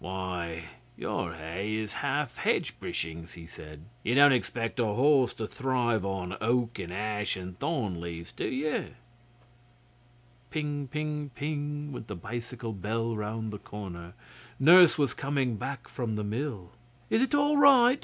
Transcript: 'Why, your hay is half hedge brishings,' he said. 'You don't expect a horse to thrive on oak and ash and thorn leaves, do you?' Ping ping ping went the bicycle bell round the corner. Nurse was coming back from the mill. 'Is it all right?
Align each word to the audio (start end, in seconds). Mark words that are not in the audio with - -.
'Why, 0.03 0.63
your 0.97 1.33
hay 1.35 1.75
is 1.75 1.93
half 2.01 2.37
hedge 2.37 2.79
brishings,' 2.79 3.33
he 3.35 3.45
said. 3.45 3.85
'You 4.01 4.15
don't 4.15 4.31
expect 4.31 4.79
a 4.79 4.85
horse 4.85 5.31
to 5.35 5.45
thrive 5.45 6.03
on 6.03 6.37
oak 6.41 6.79
and 6.79 6.91
ash 6.91 7.35
and 7.35 7.55
thorn 7.59 8.01
leaves, 8.01 8.31
do 8.31 8.47
you?' 8.47 8.95
Ping 10.49 10.87
ping 10.87 11.29
ping 11.35 11.91
went 11.91 12.07
the 12.07 12.15
bicycle 12.15 12.73
bell 12.73 13.15
round 13.15 13.51
the 13.53 13.59
corner. 13.59 14.13
Nurse 14.59 14.97
was 14.97 15.13
coming 15.13 15.57
back 15.57 15.87
from 15.87 16.15
the 16.15 16.23
mill. 16.23 16.71
'Is 17.11 17.21
it 17.21 17.35
all 17.35 17.57
right? 17.57 17.99